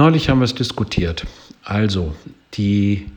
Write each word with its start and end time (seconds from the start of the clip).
Neulich 0.00 0.30
haben 0.30 0.38
wir 0.38 0.46
es 0.46 0.54
diskutiert. 0.54 1.26
Also 1.62 2.14
die 2.54 3.08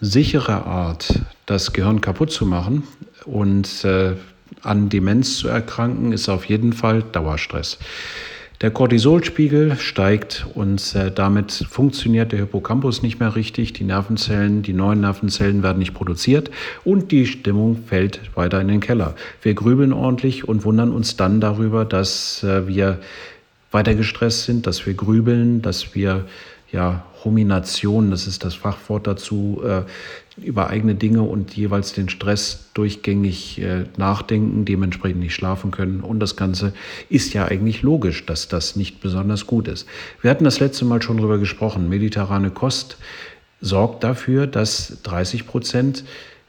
sichere 0.00 0.64
Art, 0.64 1.20
das 1.44 1.74
Gehirn 1.74 2.00
kaputt 2.00 2.32
zu 2.32 2.46
machen 2.46 2.84
und 3.26 3.84
äh, 3.84 4.14
an 4.62 4.88
Demenz 4.88 5.36
zu 5.36 5.48
erkranken, 5.48 6.10
ist 6.10 6.30
auf 6.30 6.46
jeden 6.46 6.72
Fall 6.72 7.02
Dauerstress. 7.02 7.76
Der 8.62 8.70
Cortisolspiegel 8.70 9.76
steigt 9.76 10.46
und 10.54 10.94
äh, 10.94 11.10
damit 11.10 11.66
funktioniert 11.68 12.32
der 12.32 12.38
Hippocampus 12.38 13.02
nicht 13.02 13.20
mehr 13.20 13.36
richtig. 13.36 13.74
Die 13.74 13.84
Nervenzellen, 13.84 14.62
die 14.62 14.72
neuen 14.72 15.02
Nervenzellen 15.02 15.62
werden 15.62 15.80
nicht 15.80 15.92
produziert 15.92 16.50
und 16.82 17.12
die 17.12 17.26
Stimmung 17.26 17.84
fällt 17.84 18.20
weiter 18.34 18.58
in 18.58 18.68
den 18.68 18.80
Keller. 18.80 19.16
Wir 19.42 19.52
grübeln 19.52 19.92
ordentlich 19.92 20.48
und 20.48 20.64
wundern 20.64 20.92
uns 20.92 21.16
dann 21.16 21.42
darüber, 21.42 21.84
dass 21.84 22.42
äh, 22.42 22.66
wir 22.66 23.00
weiter 23.72 23.94
gestresst 23.94 24.44
sind, 24.44 24.66
dass 24.66 24.86
wir 24.86 24.94
grübeln, 24.94 25.62
dass 25.62 25.94
wir 25.94 26.26
ja, 26.72 27.04
Rumination, 27.24 28.10
das 28.10 28.26
ist 28.26 28.44
das 28.44 28.54
Fachwort 28.54 29.06
dazu, 29.06 29.62
äh, 29.64 29.82
über 30.40 30.70
eigene 30.70 30.94
Dinge 30.94 31.22
und 31.22 31.54
jeweils 31.54 31.92
den 31.92 32.08
Stress 32.08 32.70
durchgängig 32.74 33.60
äh, 33.60 33.84
nachdenken, 33.96 34.64
dementsprechend 34.64 35.20
nicht 35.20 35.34
schlafen 35.34 35.70
können. 35.70 36.00
Und 36.00 36.20
das 36.20 36.36
Ganze 36.36 36.72
ist 37.10 37.34
ja 37.34 37.44
eigentlich 37.44 37.82
logisch, 37.82 38.24
dass 38.24 38.48
das 38.48 38.74
nicht 38.74 39.00
besonders 39.00 39.46
gut 39.46 39.68
ist. 39.68 39.86
Wir 40.22 40.30
hatten 40.30 40.44
das 40.44 40.58
letzte 40.58 40.86
Mal 40.86 41.02
schon 41.02 41.18
darüber 41.18 41.38
gesprochen. 41.38 41.88
Mediterrane 41.88 42.50
Kost 42.50 42.96
sorgt 43.60 44.02
dafür, 44.02 44.46
dass 44.46 44.98
30 45.02 45.46
Prozent 45.46 46.04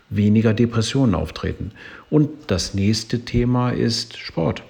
weniger 0.10 0.54
Depressionen 0.54 1.16
auftreten. 1.16 1.72
Und 2.10 2.30
das 2.48 2.74
nächste 2.74 3.26
Thema 3.26 3.72
ist 3.72 4.18
Sport. 4.18 4.64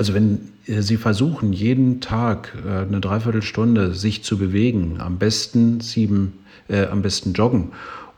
Also 0.00 0.14
wenn 0.14 0.48
äh, 0.66 0.80
Sie 0.80 0.96
versuchen, 0.96 1.52
jeden 1.52 2.00
Tag 2.00 2.56
äh, 2.64 2.88
eine 2.88 3.02
Dreiviertelstunde 3.02 3.92
sich 3.94 4.24
zu 4.24 4.38
bewegen, 4.38 4.96
am 4.98 5.18
besten 5.18 5.80
sieben, 5.82 6.38
äh, 6.68 6.86
am 6.86 7.02
besten 7.02 7.34
joggen 7.34 7.72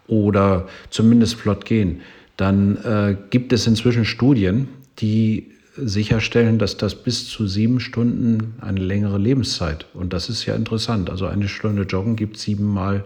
oder 0.06 0.68
zumindest 0.90 1.34
flott 1.34 1.64
gehen, 1.64 2.02
dann 2.36 2.76
äh, 2.84 3.16
gibt 3.30 3.52
es 3.52 3.66
inzwischen 3.66 4.04
Studien, 4.04 4.68
die 5.00 5.50
sicherstellen, 5.76 6.60
dass 6.60 6.76
das 6.76 6.94
bis 6.94 7.26
zu 7.28 7.48
sieben 7.48 7.80
Stunden 7.80 8.54
eine 8.60 8.78
längere 8.78 9.18
Lebenszeit 9.18 9.86
und 9.92 10.12
das 10.12 10.28
ist 10.28 10.46
ja 10.46 10.54
interessant. 10.54 11.10
Also 11.10 11.26
eine 11.26 11.48
Stunde 11.48 11.82
Joggen 11.82 12.14
gibt 12.14 12.38
siebenmal 12.38 13.02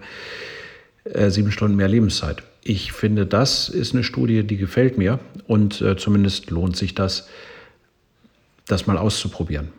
äh, 1.04 1.30
sieben 1.30 1.50
Stunden 1.50 1.78
mehr 1.78 1.88
Lebenszeit. 1.88 2.42
Ich 2.62 2.92
finde, 2.92 3.24
das 3.24 3.70
ist 3.70 3.94
eine 3.94 4.04
Studie, 4.04 4.42
die 4.42 4.58
gefällt 4.58 4.98
mir 4.98 5.18
und 5.46 5.80
äh, 5.80 5.96
zumindest 5.96 6.50
lohnt 6.50 6.76
sich 6.76 6.94
das 6.94 7.26
das 8.66 8.86
mal 8.86 8.98
auszuprobieren. 8.98 9.72